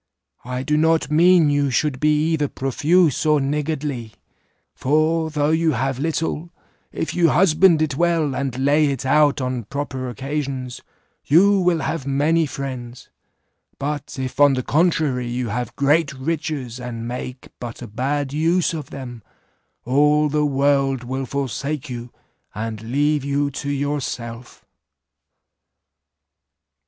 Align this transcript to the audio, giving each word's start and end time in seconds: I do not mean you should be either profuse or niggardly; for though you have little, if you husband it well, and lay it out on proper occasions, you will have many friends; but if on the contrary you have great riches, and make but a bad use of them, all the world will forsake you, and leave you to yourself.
I 0.45 0.63
do 0.63 0.77
not 0.77 1.11
mean 1.11 1.51
you 1.51 1.69
should 1.69 1.99
be 1.99 2.29
either 2.31 2.47
profuse 2.47 3.23
or 3.23 3.39
niggardly; 3.39 4.13
for 4.73 5.29
though 5.29 5.51
you 5.51 5.73
have 5.73 5.99
little, 5.99 6.49
if 6.91 7.13
you 7.13 7.29
husband 7.29 7.83
it 7.83 7.95
well, 7.95 8.33
and 8.35 8.57
lay 8.57 8.87
it 8.87 9.05
out 9.05 9.41
on 9.41 9.65
proper 9.65 10.09
occasions, 10.09 10.81
you 11.23 11.59
will 11.59 11.81
have 11.81 12.07
many 12.07 12.47
friends; 12.47 13.09
but 13.77 14.17
if 14.17 14.39
on 14.39 14.55
the 14.55 14.63
contrary 14.63 15.27
you 15.27 15.49
have 15.49 15.75
great 15.75 16.11
riches, 16.13 16.79
and 16.79 17.07
make 17.07 17.49
but 17.59 17.83
a 17.83 17.87
bad 17.87 18.33
use 18.33 18.73
of 18.73 18.89
them, 18.89 19.21
all 19.85 20.29
the 20.29 20.47
world 20.47 21.03
will 21.03 21.27
forsake 21.27 21.91
you, 21.91 22.11
and 22.55 22.81
leave 22.81 23.23
you 23.23 23.51
to 23.51 23.69
yourself. 23.69 24.65